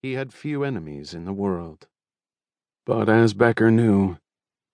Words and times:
He 0.00 0.12
had 0.12 0.32
few 0.32 0.62
enemies 0.62 1.12
in 1.12 1.24
the 1.24 1.32
world. 1.32 1.88
But 2.86 3.08
as 3.08 3.34
Becker 3.34 3.72
knew, 3.72 4.18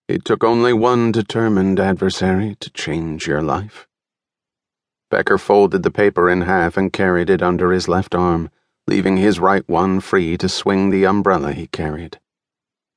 it 0.07 0.23
took 0.23 0.43
only 0.43 0.71
one 0.71 1.11
determined 1.11 1.79
adversary 1.79 2.55
to 2.59 2.69
change 2.69 3.25
your 3.25 3.41
life. 3.41 3.87
Becker 5.09 5.39
folded 5.39 5.81
the 5.81 5.89
paper 5.89 6.29
in 6.29 6.41
half 6.41 6.77
and 6.77 6.93
carried 6.93 7.31
it 7.31 7.41
under 7.41 7.71
his 7.71 7.87
left 7.87 8.13
arm, 8.13 8.51
leaving 8.85 9.17
his 9.17 9.39
right 9.39 9.67
one 9.67 9.99
free 9.99 10.37
to 10.37 10.47
swing 10.47 10.91
the 10.91 11.07
umbrella 11.07 11.53
he 11.53 11.65
carried. 11.67 12.19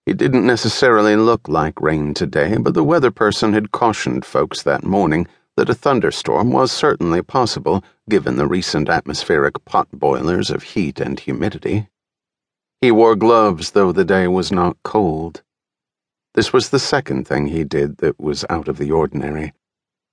It 0.05 0.19
didn't 0.19 0.47
necessarily 0.47 1.17
look 1.17 1.49
like 1.49 1.81
rain 1.81 2.13
today, 2.13 2.59
but 2.59 2.75
the 2.75 2.85
weather 2.85 3.11
person 3.11 3.55
had 3.55 3.73
cautioned 3.73 4.27
folks 4.27 4.63
that 4.65 4.85
morning 4.85 5.27
that 5.57 5.71
a 5.71 5.75
thunderstorm 5.75 6.51
was 6.53 6.73
certainly 6.73 7.23
possible 7.23 7.83
given 8.11 8.37
the 8.37 8.47
recent 8.47 8.91
atmospheric 8.91 9.65
pot 9.65 9.89
boilers 9.95 10.51
of 10.51 10.63
heat 10.63 11.01
and 11.01 11.21
humidity. 11.21 11.89
He 12.81 12.93
wore 12.93 13.17
gloves, 13.17 13.73
though 13.73 13.91
the 13.91 14.05
day 14.05 14.29
was 14.29 14.53
not 14.53 14.77
cold. 14.85 15.43
This 16.35 16.53
was 16.53 16.69
the 16.69 16.79
second 16.79 17.27
thing 17.27 17.49
he 17.49 17.65
did 17.65 17.97
that 17.99 18.21
was 18.21 18.45
out 18.49 18.69
of 18.69 18.79
the 18.79 18.93
ordinary, 18.93 19.53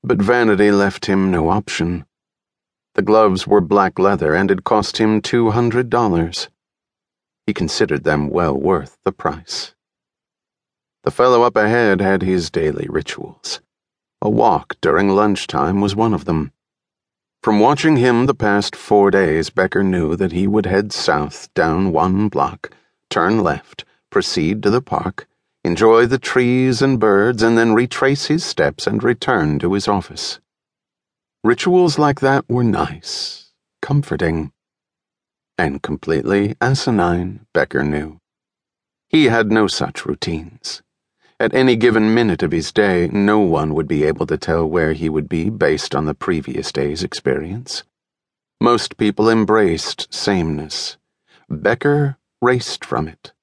but 0.04 0.22
vanity 0.22 0.72
left 0.72 1.06
him 1.06 1.30
no 1.30 1.50
option. 1.50 2.06
The 2.96 3.04
gloves 3.04 3.46
were 3.46 3.62
black 3.62 4.00
leather 4.00 4.34
and 4.34 4.50
had 4.50 4.64
cost 4.64 4.98
him 4.98 5.22
two 5.22 5.52
hundred 5.52 5.92
dollars. 5.92 6.50
He 7.46 7.54
considered 7.54 8.04
them 8.04 8.30
well 8.30 8.58
worth 8.58 8.98
the 9.04 9.12
price. 9.12 9.76
The 11.04 11.12
fellow 11.12 11.44
up 11.44 11.56
ahead 11.56 12.02
had 12.02 12.24
his 12.24 12.50
daily 12.50 12.88
rituals. 12.90 13.62
A 14.24 14.30
walk 14.30 14.76
during 14.82 15.10
lunchtime 15.10 15.82
was 15.82 15.96
one 15.96 16.16
of 16.16 16.26
them. 16.26 16.52
From 17.46 17.60
watching 17.60 17.98
him 17.98 18.26
the 18.26 18.34
past 18.34 18.76
four 18.76 19.12
days, 19.12 19.52
Becker 19.52 19.84
knew 19.84 20.16
that 20.16 20.32
he 20.32 20.48
would 20.48 20.66
head 20.66 20.92
south 20.92 21.54
down 21.54 21.92
one 21.92 22.28
block, 22.28 22.72
turn 23.12 23.44
left, 23.44 23.86
proceed 24.10 24.64
to 24.64 24.72
the 24.72 24.82
park, 24.82 25.28
enjoy 25.64 26.08
the 26.08 26.18
trees 26.18 26.82
and 26.82 27.00
birds, 27.00 27.44
and 27.44 27.56
then 27.56 27.76
retrace 27.76 28.26
his 28.26 28.44
steps 28.44 28.88
and 28.88 29.04
return 29.04 29.60
to 29.60 29.74
his 29.74 29.88
office. 29.88 30.40
Rituals 31.44 32.00
like 32.00 32.20
that 32.20 32.50
were 32.50 32.64
nice, 32.64 33.52
comforting, 33.80 34.52
and 35.56 35.84
completely 35.84 36.56
asinine, 36.60 37.46
Becker 37.54 37.84
knew. 37.84 38.20
He 39.08 39.26
had 39.26 39.52
no 39.52 39.68
such 39.68 40.08
routines. 40.08 40.82
At 41.38 41.54
any 41.54 41.76
given 41.76 42.14
minute 42.14 42.44
of 42.44 42.54
his 42.54 42.72
day, 42.72 43.10
no 43.12 43.40
one 43.40 43.74
would 43.74 43.90
be 43.90 44.06
able 44.06 44.26
to 44.28 44.38
tell 44.38 44.66
where 44.66 44.94
he 44.94 45.10
would 45.10 45.28
be 45.28 45.50
based 45.50 45.94
on 45.94 46.06
the 46.06 46.14
previous 46.14 46.72
day's 46.72 47.04
experience. 47.04 47.84
Most 48.62 48.96
people 48.96 49.30
embraced 49.30 50.14
sameness. 50.14 50.96
Becker 51.50 52.18
raced 52.42 52.86
from 52.86 53.10
it. 53.10 53.34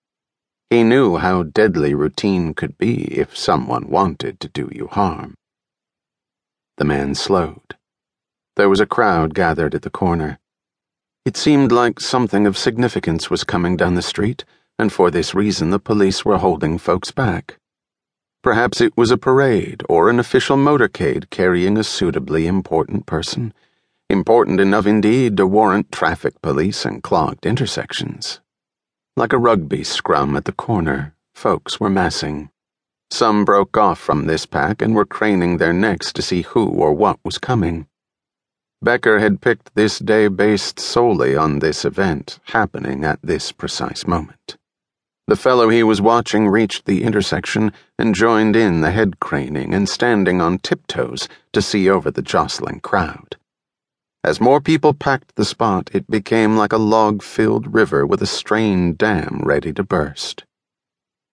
He 0.70 0.84
knew 0.84 1.18
how 1.18 1.42
deadly 1.42 1.92
routine 1.92 2.54
could 2.54 2.78
be 2.78 3.04
if 3.12 3.36
someone 3.36 3.90
wanted 3.90 4.40
to 4.40 4.48
do 4.48 4.70
you 4.72 4.86
harm. 4.86 5.34
The 6.78 6.86
man 6.86 7.14
slowed. 7.14 7.76
There 8.56 8.70
was 8.70 8.80
a 8.80 8.86
crowd 8.86 9.34
gathered 9.34 9.74
at 9.74 9.82
the 9.82 9.90
corner. 9.90 10.38
It 11.26 11.36
seemed 11.36 11.70
like 11.70 12.00
something 12.00 12.46
of 12.46 12.56
significance 12.56 13.28
was 13.28 13.44
coming 13.44 13.76
down 13.76 13.96
the 13.96 14.02
street, 14.02 14.46
and 14.78 14.90
for 14.90 15.10
this 15.10 15.34
reason 15.34 15.68
the 15.68 15.78
police 15.78 16.24
were 16.24 16.38
holding 16.38 16.78
folks 16.78 17.10
back. 17.10 17.58
Perhaps 18.42 18.80
it 18.80 18.96
was 18.96 19.12
a 19.12 19.16
parade 19.16 19.84
or 19.88 20.10
an 20.10 20.18
official 20.18 20.56
motorcade 20.56 21.30
carrying 21.30 21.78
a 21.78 21.84
suitably 21.84 22.48
important 22.48 23.06
person, 23.06 23.54
important 24.10 24.60
enough 24.60 24.84
indeed 24.84 25.36
to 25.36 25.46
warrant 25.46 25.92
traffic 25.92 26.40
police 26.42 26.84
and 26.84 27.04
clogged 27.04 27.46
intersections. 27.46 28.40
Like 29.16 29.32
a 29.32 29.38
rugby 29.38 29.84
scrum 29.84 30.36
at 30.36 30.44
the 30.44 30.52
corner, 30.52 31.14
folks 31.34 31.78
were 31.78 31.88
massing. 31.88 32.50
Some 33.12 33.44
broke 33.44 33.76
off 33.76 34.00
from 34.00 34.26
this 34.26 34.44
pack 34.44 34.82
and 34.82 34.94
were 34.94 35.06
craning 35.06 35.58
their 35.58 35.72
necks 35.72 36.12
to 36.14 36.22
see 36.22 36.42
who 36.42 36.66
or 36.66 36.92
what 36.92 37.20
was 37.24 37.38
coming. 37.38 37.86
Becker 38.82 39.20
had 39.20 39.40
picked 39.40 39.72
this 39.76 40.00
day 40.00 40.26
based 40.26 40.80
solely 40.80 41.36
on 41.36 41.60
this 41.60 41.84
event 41.84 42.40
happening 42.46 43.04
at 43.04 43.20
this 43.22 43.52
precise 43.52 44.04
moment. 44.04 44.56
The 45.28 45.36
fellow 45.36 45.68
he 45.68 45.82
was 45.82 46.00
watching 46.00 46.48
reached 46.48 46.84
the 46.84 47.04
intersection 47.04 47.72
and 47.98 48.14
joined 48.14 48.56
in 48.56 48.80
the 48.80 48.90
head 48.90 49.20
craning 49.20 49.72
and 49.72 49.88
standing 49.88 50.40
on 50.40 50.58
tiptoes 50.58 51.28
to 51.52 51.62
see 51.62 51.88
over 51.88 52.10
the 52.10 52.22
jostling 52.22 52.80
crowd. 52.80 53.36
As 54.24 54.40
more 54.40 54.60
people 54.60 54.94
packed 54.94 55.34
the 55.36 55.44
spot, 55.44 55.90
it 55.92 56.10
became 56.10 56.56
like 56.56 56.72
a 56.72 56.78
log 56.78 57.22
filled 57.22 57.74
river 57.74 58.06
with 58.06 58.22
a 58.22 58.26
strained 58.26 58.98
dam 58.98 59.40
ready 59.44 59.72
to 59.72 59.82
burst. 59.82 60.44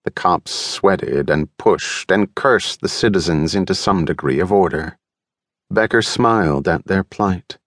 The 0.06 0.12
cops 0.12 0.52
sweated 0.52 1.30
and 1.30 1.56
pushed 1.58 2.12
and 2.12 2.34
cursed 2.34 2.82
the 2.82 2.90
citizens 2.90 3.54
into 3.54 3.76
some 3.76 4.06
degree 4.06 4.40
of 4.40 4.52
order. 4.52 4.98
Becker 5.70 6.02
smiled 6.02 6.68
at 6.68 6.86
their 6.86 7.04
plight. 7.04 7.58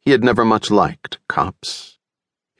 He 0.00 0.10
had 0.10 0.24
never 0.24 0.44
much 0.44 0.70
liked 0.70 1.18
cops. 1.28 1.98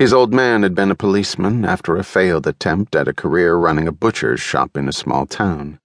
His 0.03 0.13
old 0.13 0.35
man 0.35 0.65
had 0.65 0.75
been 0.75 0.91
a 0.91 0.97
policeman 0.97 1.65
after 1.65 1.97
a 1.97 2.03
failed 2.03 2.49
attempt 2.49 2.97
at 2.97 3.07
a 3.07 3.13
career 3.13 3.55
running 3.55 3.87
a 3.87 3.93
butcher's 3.93 4.41
shop 4.41 4.77
in 4.77 4.89
a 4.89 4.93
small 4.93 5.27
town. 5.27 5.79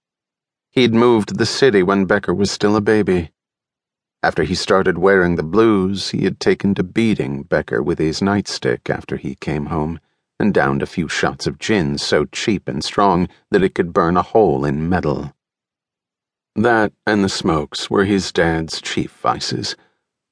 He'd 0.72 0.92
moved 0.92 1.28
to 1.28 1.34
the 1.34 1.46
city 1.46 1.84
when 1.84 2.04
Becker 2.04 2.34
was 2.34 2.50
still 2.50 2.74
a 2.74 2.80
baby. 2.80 3.30
After 4.20 4.42
he 4.42 4.56
started 4.56 4.98
wearing 4.98 5.36
the 5.36 5.44
blues, 5.44 6.08
he 6.08 6.24
had 6.24 6.40
taken 6.40 6.74
to 6.74 6.82
beating 6.82 7.44
Becker 7.44 7.80
with 7.80 8.00
his 8.00 8.18
nightstick 8.18 8.90
after 8.90 9.18
he 9.18 9.36
came 9.36 9.66
home 9.66 10.00
and 10.40 10.52
downed 10.52 10.82
a 10.82 10.86
few 10.86 11.06
shots 11.06 11.46
of 11.46 11.60
gin 11.60 11.96
so 11.96 12.24
cheap 12.24 12.66
and 12.66 12.82
strong 12.82 13.28
that 13.52 13.62
it 13.62 13.76
could 13.76 13.92
burn 13.92 14.16
a 14.16 14.22
hole 14.22 14.64
in 14.64 14.88
metal. 14.88 15.32
That 16.56 16.92
and 17.06 17.22
the 17.22 17.28
smokes 17.28 17.88
were 17.88 18.04
his 18.04 18.32
dad's 18.32 18.80
chief 18.80 19.12
vices 19.12 19.76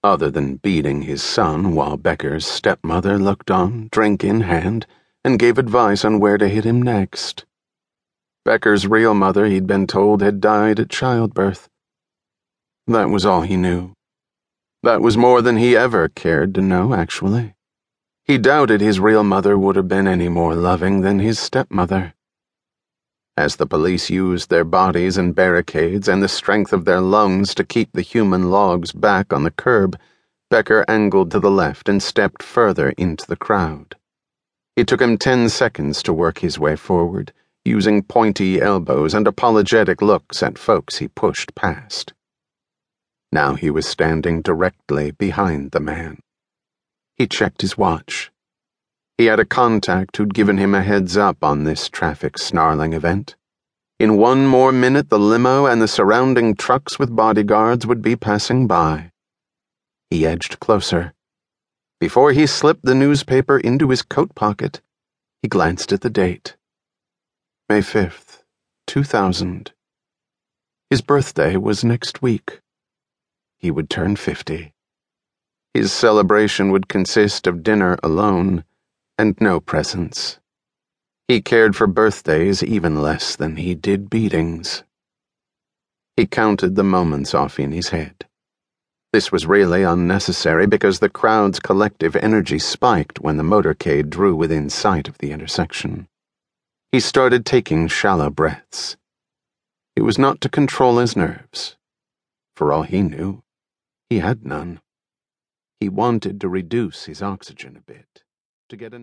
other 0.02 0.30
than 0.30 0.56
beating 0.56 1.02
his 1.02 1.22
son 1.22 1.74
while 1.74 1.96
Becker's 1.96 2.46
stepmother 2.46 3.18
looked 3.18 3.50
on, 3.50 3.88
drink 3.90 4.22
in 4.24 4.42
hand, 4.42 4.86
and 5.24 5.38
gave 5.38 5.58
advice 5.58 6.04
on 6.04 6.20
where 6.20 6.38
to 6.38 6.48
hit 6.48 6.64
him 6.64 6.80
next. 6.82 7.44
Becker's 8.44 8.86
real 8.86 9.14
mother, 9.14 9.46
he'd 9.46 9.66
been 9.66 9.86
told, 9.86 10.22
had 10.22 10.40
died 10.40 10.78
at 10.78 10.90
childbirth. 10.90 11.68
That 12.86 13.10
was 13.10 13.26
all 13.26 13.42
he 13.42 13.56
knew. 13.56 13.92
That 14.82 15.00
was 15.00 15.16
more 15.16 15.42
than 15.42 15.56
he 15.56 15.76
ever 15.76 16.08
cared 16.08 16.54
to 16.54 16.60
know, 16.60 16.94
actually. 16.94 17.54
He 18.24 18.38
doubted 18.38 18.80
his 18.80 19.00
real 19.00 19.24
mother 19.24 19.56
would 19.56 19.76
have 19.76 19.88
been 19.88 20.06
any 20.06 20.28
more 20.28 20.54
loving 20.54 21.00
than 21.00 21.18
his 21.18 21.38
stepmother. 21.38 22.14
As 23.36 23.56
the 23.56 23.66
police 23.66 24.08
used 24.08 24.48
their 24.48 24.64
bodies 24.64 25.18
and 25.18 25.34
barricades 25.34 26.08
and 26.08 26.22
the 26.22 26.28
strength 26.28 26.72
of 26.72 26.86
their 26.86 27.02
lungs 27.02 27.54
to 27.56 27.64
keep 27.64 27.92
the 27.92 28.00
human 28.00 28.50
logs 28.50 28.92
back 28.92 29.32
on 29.32 29.42
the 29.42 29.50
curb, 29.50 29.98
Becker 30.48 30.84
angled 30.88 31.30
to 31.32 31.40
the 31.40 31.50
left 31.50 31.88
and 31.88 32.02
stepped 32.02 32.42
further 32.42 32.90
into 32.96 33.26
the 33.26 33.36
crowd. 33.36 33.94
It 34.74 34.86
took 34.86 35.02
him 35.02 35.18
ten 35.18 35.48
seconds 35.48 36.02
to 36.04 36.12
work 36.12 36.38
his 36.38 36.58
way 36.58 36.76
forward, 36.76 37.32
using 37.64 38.02
pointy 38.02 38.60
elbows 38.60 39.12
and 39.12 39.26
apologetic 39.26 40.00
looks 40.00 40.42
at 40.42 40.56
folks 40.56 40.96
he 40.96 41.08
pushed 41.08 41.54
past. 41.54 42.14
Now 43.32 43.54
he 43.54 43.70
was 43.70 43.86
standing 43.86 44.40
directly 44.40 45.10
behind 45.10 45.72
the 45.72 45.80
man. 45.80 46.20
He 47.16 47.26
checked 47.26 47.60
his 47.60 47.76
watch. 47.76 48.30
He 49.18 49.26
had 49.26 49.40
a 49.40 49.46
contact 49.46 50.16
who'd 50.16 50.34
given 50.34 50.58
him 50.58 50.74
a 50.74 50.82
heads 50.82 51.16
up 51.16 51.42
on 51.42 51.64
this 51.64 51.88
traffic 51.88 52.36
snarling 52.36 52.92
event. 52.92 53.34
In 53.98 54.18
one 54.18 54.46
more 54.46 54.72
minute, 54.72 55.08
the 55.08 55.18
limo 55.18 55.64
and 55.64 55.80
the 55.80 55.88
surrounding 55.88 56.54
trucks 56.54 56.98
with 56.98 57.16
bodyguards 57.16 57.86
would 57.86 58.02
be 58.02 58.14
passing 58.14 58.66
by. 58.66 59.12
He 60.10 60.26
edged 60.26 60.60
closer. 60.60 61.14
Before 61.98 62.32
he 62.32 62.46
slipped 62.46 62.82
the 62.82 62.94
newspaper 62.94 63.58
into 63.58 63.88
his 63.88 64.02
coat 64.02 64.34
pocket, 64.34 64.82
he 65.40 65.48
glanced 65.48 65.94
at 65.94 66.02
the 66.02 66.10
date 66.10 66.56
May 67.70 67.80
5th, 67.80 68.42
2000. 68.86 69.72
His 70.90 71.00
birthday 71.00 71.56
was 71.56 71.82
next 71.82 72.20
week. 72.20 72.60
He 73.56 73.70
would 73.70 73.88
turn 73.88 74.16
50. 74.16 74.74
His 75.72 75.90
celebration 75.90 76.70
would 76.70 76.86
consist 76.86 77.46
of 77.46 77.62
dinner 77.62 77.96
alone 78.02 78.62
and 79.18 79.34
no 79.40 79.60
presents. 79.60 80.38
He 81.26 81.40
cared 81.40 81.74
for 81.74 81.86
birthdays 81.86 82.62
even 82.62 83.00
less 83.00 83.34
than 83.34 83.56
he 83.56 83.74
did 83.74 84.10
beatings. 84.10 84.84
He 86.16 86.26
counted 86.26 86.76
the 86.76 86.84
moments 86.84 87.34
off 87.34 87.58
in 87.58 87.72
his 87.72 87.88
head. 87.88 88.26
This 89.12 89.32
was 89.32 89.46
really 89.46 89.82
unnecessary 89.82 90.66
because 90.66 90.98
the 90.98 91.08
crowd's 91.08 91.60
collective 91.60 92.14
energy 92.16 92.58
spiked 92.58 93.20
when 93.20 93.38
the 93.38 93.42
motorcade 93.42 94.10
drew 94.10 94.36
within 94.36 94.68
sight 94.68 95.08
of 95.08 95.18
the 95.18 95.32
intersection. 95.32 96.08
He 96.92 97.00
started 97.00 97.46
taking 97.46 97.88
shallow 97.88 98.30
breaths. 98.30 98.96
It 99.96 100.02
was 100.02 100.18
not 100.18 100.42
to 100.42 100.50
control 100.50 100.98
his 100.98 101.16
nerves. 101.16 101.76
For 102.54 102.72
all 102.72 102.82
he 102.82 103.02
knew, 103.02 103.42
he 104.10 104.18
had 104.18 104.44
none. 104.44 104.80
He 105.80 105.88
wanted 105.88 106.40
to 106.40 106.48
reduce 106.48 107.06
his 107.06 107.22
oxygen 107.22 107.76
a 107.76 107.80
bit 107.80 108.24
to 108.68 108.76
get 108.76 108.92
a 108.92 108.98